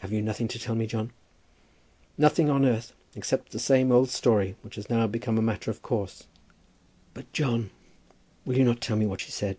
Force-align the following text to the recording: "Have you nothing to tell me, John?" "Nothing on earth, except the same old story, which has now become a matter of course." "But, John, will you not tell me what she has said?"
"Have 0.00 0.10
you 0.10 0.22
nothing 0.22 0.48
to 0.48 0.58
tell 0.58 0.74
me, 0.74 0.86
John?" 0.86 1.12
"Nothing 2.16 2.48
on 2.48 2.64
earth, 2.64 2.94
except 3.14 3.52
the 3.52 3.58
same 3.58 3.92
old 3.92 4.08
story, 4.08 4.56
which 4.62 4.76
has 4.76 4.88
now 4.88 5.06
become 5.06 5.36
a 5.36 5.42
matter 5.42 5.70
of 5.70 5.82
course." 5.82 6.24
"But, 7.12 7.30
John, 7.34 7.68
will 8.46 8.56
you 8.56 8.64
not 8.64 8.80
tell 8.80 8.96
me 8.96 9.04
what 9.04 9.20
she 9.20 9.26
has 9.26 9.34
said?" 9.34 9.56